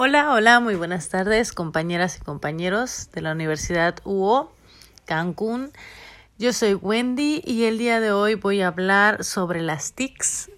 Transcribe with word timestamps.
Hola, 0.00 0.32
hola, 0.32 0.60
muy 0.60 0.76
buenas 0.76 1.08
tardes, 1.08 1.52
compañeras 1.52 2.18
y 2.18 2.24
compañeros 2.24 3.10
de 3.12 3.20
la 3.20 3.32
Universidad 3.32 3.96
UO 4.04 4.52
Cancún. 5.06 5.72
Yo 6.38 6.52
soy 6.52 6.74
Wendy 6.74 7.42
y 7.44 7.64
el 7.64 7.78
día 7.78 7.98
de 7.98 8.12
hoy 8.12 8.36
voy 8.36 8.60
a 8.60 8.68
hablar 8.68 9.24
sobre 9.24 9.60
las 9.60 9.94
TICs, 9.94 10.52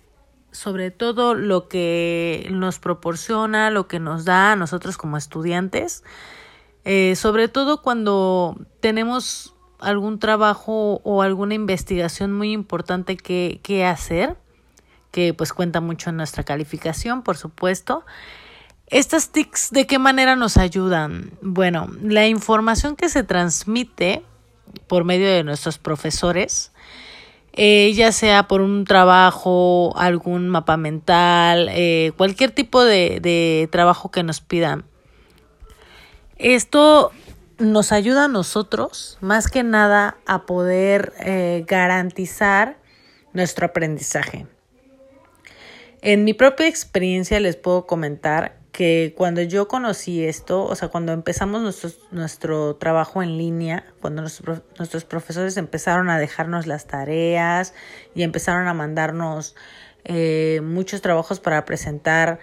sobre 0.50 0.90
todo 0.90 1.32
lo 1.32 1.68
que 1.68 2.48
nos 2.50 2.80
proporciona, 2.80 3.70
lo 3.70 3.88
que 3.88 3.98
nos 3.98 4.26
da 4.26 4.52
a 4.52 4.56
nosotros 4.56 4.98
como 4.98 5.16
estudiantes, 5.16 6.04
eh, 6.84 7.16
sobre 7.16 7.48
todo 7.48 7.80
cuando 7.80 8.58
tenemos 8.80 9.54
algún 9.78 10.18
trabajo 10.18 11.00
o 11.02 11.22
alguna 11.22 11.54
investigación 11.54 12.34
muy 12.34 12.52
importante 12.52 13.16
que, 13.16 13.60
que 13.62 13.86
hacer, 13.86 14.36
que 15.10 15.32
pues 15.32 15.54
cuenta 15.54 15.80
mucho 15.80 16.10
en 16.10 16.18
nuestra 16.18 16.44
calificación, 16.44 17.22
por 17.22 17.38
supuesto. 17.38 18.04
Estas 18.90 19.30
TICs, 19.30 19.70
¿de 19.70 19.86
qué 19.86 20.00
manera 20.00 20.34
nos 20.34 20.56
ayudan? 20.56 21.30
Bueno, 21.42 21.88
la 22.02 22.26
información 22.26 22.96
que 22.96 23.08
se 23.08 23.22
transmite 23.22 24.24
por 24.88 25.04
medio 25.04 25.30
de 25.30 25.44
nuestros 25.44 25.78
profesores, 25.78 26.72
eh, 27.52 27.92
ya 27.94 28.10
sea 28.10 28.48
por 28.48 28.60
un 28.60 28.84
trabajo, 28.84 29.96
algún 29.96 30.48
mapa 30.48 30.76
mental, 30.76 31.68
eh, 31.70 32.10
cualquier 32.16 32.50
tipo 32.50 32.82
de, 32.82 33.68
trabajo 33.70 34.10
que 34.10 34.24
nos 34.24 34.40
pidan. 34.40 34.84
Esto 36.36 37.12
nos 37.58 37.92
ayuda 37.92 38.24
a 38.24 38.28
nosotros, 38.28 39.18
más 39.20 39.46
que 39.48 39.62
nada, 39.62 40.16
a 40.26 40.46
poder 40.46 41.12
eh, 41.20 41.64
garantizar 41.64 42.78
nuestro 43.34 43.66
aprendizaje. 43.66 44.48
En 46.02 46.24
mi 46.24 46.34
propia 46.34 46.66
experiencia 46.66 47.38
les 47.38 47.54
puedo 47.54 47.86
comentar 47.86 48.59
que 48.72 49.14
cuando 49.16 49.42
yo 49.42 49.68
conocí 49.68 50.24
esto, 50.24 50.64
o 50.64 50.74
sea, 50.74 50.88
cuando 50.88 51.12
empezamos 51.12 51.62
nuestro, 51.62 51.90
nuestro 52.10 52.76
trabajo 52.76 53.22
en 53.22 53.36
línea, 53.36 53.84
cuando 54.00 54.22
nuestros, 54.22 54.62
nuestros 54.78 55.04
profesores 55.04 55.56
empezaron 55.56 56.08
a 56.08 56.18
dejarnos 56.18 56.66
las 56.66 56.86
tareas 56.86 57.74
y 58.14 58.22
empezaron 58.22 58.68
a 58.68 58.74
mandarnos 58.74 59.56
eh, 60.04 60.60
muchos 60.62 61.02
trabajos 61.02 61.40
para 61.40 61.64
presentar 61.64 62.38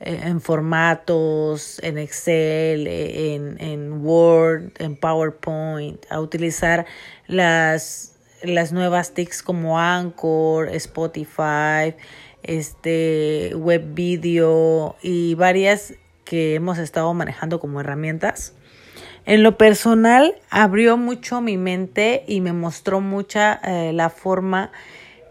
eh, 0.00 0.20
en 0.24 0.40
formatos, 0.40 1.78
en 1.82 1.98
Excel, 1.98 2.86
en, 2.86 3.60
en 3.60 4.04
Word, 4.04 4.72
en 4.78 4.96
PowerPoint, 4.96 6.04
a 6.10 6.20
utilizar 6.20 6.86
las, 7.26 8.16
las 8.42 8.72
nuevas 8.72 9.12
TICs 9.14 9.42
como 9.42 9.78
Anchor, 9.78 10.68
Spotify, 10.68 11.94
este 12.42 13.52
web 13.54 13.94
video 13.94 14.96
y 15.02 15.34
varias 15.34 15.94
que 16.24 16.54
hemos 16.54 16.78
estado 16.78 17.12
manejando 17.14 17.60
como 17.60 17.80
herramientas. 17.80 18.54
En 19.26 19.42
lo 19.42 19.58
personal 19.58 20.34
abrió 20.48 20.96
mucho 20.96 21.40
mi 21.40 21.56
mente 21.56 22.24
y 22.26 22.40
me 22.40 22.52
mostró 22.52 23.00
mucha 23.00 23.60
eh, 23.64 23.92
la 23.92 24.10
forma 24.10 24.72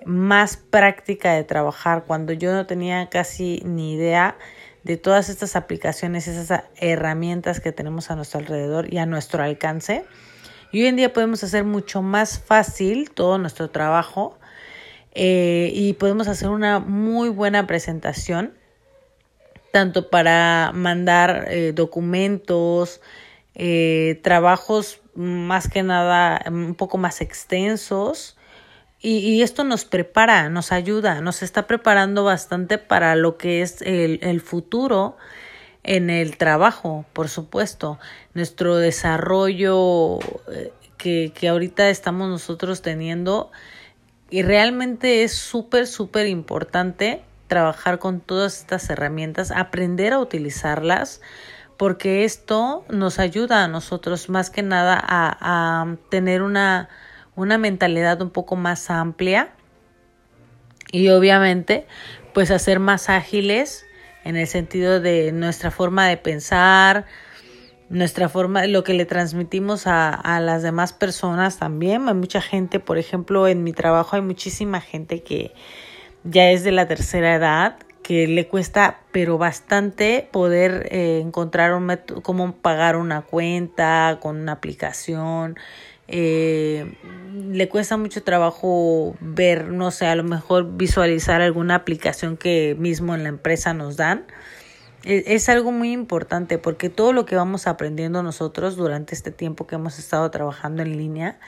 más 0.06 0.58
práctica 0.58 1.34
de 1.34 1.44
trabajar 1.44 2.04
cuando 2.06 2.34
yo 2.34 2.54
no 2.54 2.66
tenía 2.66 3.10
casi 3.10 3.62
ni 3.66 3.94
idea 3.94 4.38
de 4.84 4.98
todas 4.98 5.30
estas 5.30 5.56
aplicaciones, 5.56 6.28
esas 6.28 6.64
herramientas 6.78 7.60
que 7.60 7.72
tenemos 7.72 8.12
a 8.12 8.16
nuestro 8.16 8.40
alrededor 8.40 8.94
y 8.94 8.98
a 8.98 9.06
nuestro 9.06 9.44
alcance. 9.44 10.06
Y 10.72 10.82
hoy 10.82 10.88
en 10.88 10.96
día 10.96 11.14
podemos 11.14 11.44
hacer 11.44 11.64
mucho 11.64 12.02
más 12.02 12.40
fácil 12.40 13.10
todo 13.12 13.38
nuestro 13.38 13.70
trabajo 13.70 14.38
eh, 15.14 15.72
y 15.74 15.94
podemos 15.94 16.28
hacer 16.28 16.50
una 16.50 16.80
muy 16.80 17.30
buena 17.30 17.66
presentación, 17.66 18.54
tanto 19.72 20.10
para 20.10 20.72
mandar 20.74 21.48
eh, 21.50 21.74
documentos, 21.74 23.02
eh, 23.56 24.20
trabajos 24.24 25.02
más 25.16 25.68
que 25.68 25.84
nada 25.84 26.42
un 26.48 26.76
poco 26.76 26.98
más 26.98 27.22
extensos. 27.22 28.38
Y, 29.02 29.20
y, 29.20 29.44
esto 29.44 29.64
nos 29.64 29.86
prepara, 29.86 30.50
nos 30.50 30.74
ayuda, 30.74 31.22
nos 31.22 31.42
está 31.42 31.68
preparando 31.68 32.26
bastante 32.26 32.78
para 32.78 33.16
lo 33.16 33.38
que 33.38 33.62
es 33.62 33.82
el, 33.82 34.20
el 34.22 34.42
futuro 34.42 35.16
en 35.84 36.10
el 36.10 36.36
trabajo, 36.36 37.06
por 37.14 37.30
supuesto. 37.30 37.98
Nuestro 38.34 38.76
desarrollo 38.76 40.20
que, 40.98 41.32
que 41.34 41.48
ahorita 41.48 41.90
estamos 41.90 42.28
nosotros 42.30 42.82
teniendo 42.82 43.52
y 44.30 44.44
realmente 44.44 45.24
es 45.24 45.34
súper, 45.34 45.88
súper 45.88 46.28
importante 46.28 47.24
trabajar 47.48 48.00
con 48.00 48.22
todas 48.22 48.60
estas 48.60 48.90
herramientas, 48.90 49.52
aprender 49.52 50.14
a 50.14 50.20
utilizarlas, 50.20 51.22
porque 51.78 52.24
esto 52.24 52.86
nos 52.90 53.20
ayuda 53.20 53.64
a 53.64 53.68
nosotros 53.68 54.30
más 54.30 54.50
que 54.50 54.62
nada 54.62 55.00
a, 55.02 55.82
a 55.82 55.96
tener 56.10 56.42
una, 56.42 56.90
una 57.36 57.58
mentalidad 57.58 58.22
un 58.22 58.30
poco 58.30 58.56
más 58.56 58.90
amplia 58.90 59.54
y 60.92 61.10
obviamente 61.10 61.88
pues 62.34 62.52
a 62.52 62.60
ser 62.60 62.80
más 62.80 63.10
ágiles 63.10 63.86
en 64.24 64.36
el 64.36 64.48
sentido 64.48 65.00
de 65.00 65.32
nuestra 65.32 65.72
forma 65.72 66.08
de 66.08 66.18
pensar, 66.18 67.06
nuestra 67.90 68.30
forma, 68.30 68.66
lo 68.68 68.84
que 68.84 68.94
le 68.94 69.06
transmitimos 69.06 69.88
a, 69.88 70.14
a, 70.14 70.40
las 70.40 70.64
demás 70.64 70.94
personas 70.94 71.58
también. 71.58 72.08
Hay 72.08 72.14
mucha 72.14 72.42
gente, 72.42 72.80
por 72.80 72.98
ejemplo, 72.98 73.48
en 73.48 73.64
mi 73.64 73.74
trabajo 73.74 74.16
hay 74.16 74.22
muchísima 74.22 74.80
gente 74.82 75.24
que 75.24 75.54
ya 76.24 76.52
es 76.52 76.64
de 76.64 76.72
la 76.72 76.88
tercera 76.88 77.36
edad, 77.36 77.78
que 78.04 78.28
le 78.28 78.48
cuesta, 78.48 79.02
pero 79.12 79.38
bastante, 79.38 80.28
poder 80.32 80.88
eh, 80.92 81.22
encontrar 81.24 81.74
un 81.74 81.86
método, 81.86 82.22
cómo 82.22 82.54
pagar 82.56 82.96
una 82.96 83.22
cuenta 83.22 84.18
con 84.22 84.38
una 84.38 84.54
aplicación. 84.54 85.58
Eh, 86.08 86.92
le 87.52 87.70
cuesta 87.70 87.98
mucho 87.98 88.24
trabajo 88.24 89.16
ver, 89.20 89.68
no 89.68 89.92
sé, 89.92 90.08
a 90.08 90.16
lo 90.16 90.24
mejor 90.24 90.76
visualizar 90.76 91.42
alguna 91.42 91.76
aplicación 91.76 92.36
que 92.36 92.76
mismo 92.80 93.14
en 93.14 93.24
la 93.24 93.30
empresa 93.30 93.74
nos 93.74 93.96
dan. 93.96 94.26
Es 95.04 95.48
algo 95.48 95.72
muy 95.72 95.92
importante 95.92 96.58
porque 96.58 96.90
todo 96.90 97.14
lo 97.14 97.26
que 97.26 97.36
vamos 97.36 97.68
aprendiendo 97.68 98.22
nosotros 98.22 98.76
durante 98.76 99.16
este 99.16 99.32
tiempo 99.32 99.66
que 99.66 99.76
hemos 99.76 99.98
estado 99.98 100.30
trabajando 100.30 100.82
en 100.82 100.98
línea, 100.98 101.40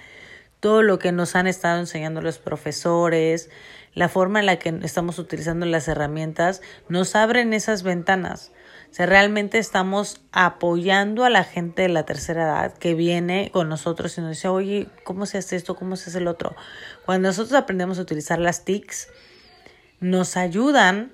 todo 0.62 0.84
lo 0.84 1.00
que 1.00 1.12
nos 1.12 1.36
han 1.36 1.48
estado 1.48 1.80
enseñando 1.80 2.22
los 2.22 2.38
profesores, 2.38 3.50
la 3.94 4.08
forma 4.08 4.40
en 4.40 4.46
la 4.46 4.58
que 4.58 4.80
estamos 4.84 5.20
utilizando 5.20 5.66
las 5.66 5.88
herramientas, 5.90 6.62
nos 6.88 7.16
abren 7.16 7.54
esas 7.54 7.84
ventanas. 7.84 8.52
O 8.90 8.94
sea, 8.94 9.06
realmente 9.06 9.58
estamos 9.58 10.22
apoyando 10.32 11.24
a 11.26 11.30
la 11.30 11.44
gente 11.44 11.84
de 11.84 11.90
la 11.90 12.04
tercera 12.04 12.44
edad 12.44 12.74
que 12.78 12.94
viene 12.94 13.50
con 13.52 13.70
nosotros 13.70 14.18
y 14.18 14.22
nos 14.22 14.32
dice, 14.32 14.48
oye, 14.50 14.88
¿cómo 15.04 15.26
se 15.26 15.38
hace 15.38 15.56
esto? 15.56 15.76
¿Cómo 15.76 15.96
se 15.96 16.10
hace 16.10 16.20
el 16.20 16.28
otro? 16.28 16.56
Cuando 17.06 17.30
nosotros 17.30 17.54
aprendemos 17.54 18.00
a 18.00 18.02
utilizar 18.02 18.40
las 18.40 18.64
TICs, 18.64 19.10
nos 20.00 20.36
ayudan 20.36 21.14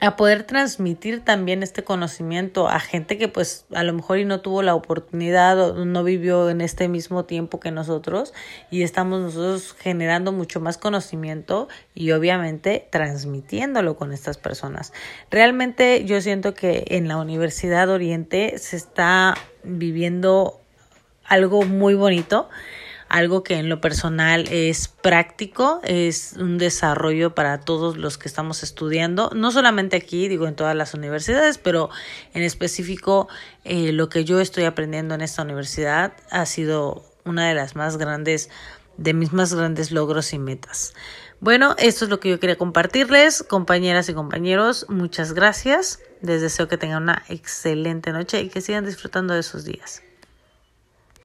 a 0.00 0.16
poder 0.16 0.44
transmitir 0.44 1.22
también 1.22 1.62
este 1.62 1.84
conocimiento 1.84 2.68
a 2.68 2.80
gente 2.80 3.18
que 3.18 3.28
pues 3.28 3.66
a 3.74 3.84
lo 3.84 3.92
mejor 3.92 4.18
y 4.18 4.24
no 4.24 4.40
tuvo 4.40 4.62
la 4.62 4.74
oportunidad 4.74 5.60
o 5.60 5.84
no 5.84 6.02
vivió 6.04 6.48
en 6.48 6.62
este 6.62 6.88
mismo 6.88 7.26
tiempo 7.26 7.60
que 7.60 7.70
nosotros 7.70 8.32
y 8.70 8.82
estamos 8.82 9.20
nosotros 9.20 9.76
generando 9.78 10.32
mucho 10.32 10.58
más 10.60 10.78
conocimiento 10.78 11.68
y 11.94 12.12
obviamente 12.12 12.88
transmitiéndolo 12.90 13.96
con 13.96 14.12
estas 14.12 14.38
personas. 14.38 14.94
Realmente 15.30 16.04
yo 16.06 16.20
siento 16.22 16.54
que 16.54 16.84
en 16.88 17.06
la 17.06 17.18
Universidad 17.18 17.90
Oriente 17.90 18.58
se 18.58 18.76
está 18.76 19.34
viviendo 19.62 20.60
algo 21.24 21.62
muy 21.62 21.94
bonito 21.94 22.48
algo 23.10 23.42
que 23.42 23.56
en 23.56 23.68
lo 23.68 23.80
personal 23.80 24.46
es 24.48 24.88
práctico, 24.88 25.80
es 25.82 26.34
un 26.38 26.58
desarrollo 26.58 27.34
para 27.34 27.60
todos 27.60 27.96
los 27.96 28.16
que 28.16 28.28
estamos 28.28 28.62
estudiando, 28.62 29.30
no 29.34 29.50
solamente 29.50 29.96
aquí, 29.96 30.28
digo 30.28 30.46
en 30.46 30.54
todas 30.54 30.76
las 30.76 30.94
universidades, 30.94 31.58
pero 31.58 31.90
en 32.34 32.44
específico 32.44 33.28
eh, 33.64 33.92
lo 33.92 34.08
que 34.08 34.24
yo 34.24 34.40
estoy 34.40 34.64
aprendiendo 34.64 35.14
en 35.16 35.22
esta 35.22 35.42
universidad 35.42 36.12
ha 36.30 36.46
sido 36.46 37.04
una 37.24 37.48
de 37.48 37.54
las 37.54 37.74
más 37.74 37.96
grandes, 37.96 38.48
de 38.96 39.12
mis 39.12 39.32
más 39.32 39.52
grandes 39.54 39.90
logros 39.90 40.32
y 40.32 40.38
metas. 40.38 40.94
Bueno, 41.40 41.74
esto 41.78 42.04
es 42.04 42.10
lo 42.10 42.20
que 42.20 42.30
yo 42.30 42.38
quería 42.38 42.56
compartirles, 42.56 43.42
compañeras 43.42 44.08
y 44.08 44.14
compañeros, 44.14 44.86
muchas 44.88 45.32
gracias, 45.32 45.98
les 46.22 46.42
deseo 46.42 46.68
que 46.68 46.78
tengan 46.78 47.02
una 47.02 47.24
excelente 47.28 48.12
noche 48.12 48.40
y 48.40 48.50
que 48.50 48.60
sigan 48.60 48.86
disfrutando 48.86 49.34
de 49.34 49.42
sus 49.42 49.64
días. 49.64 50.02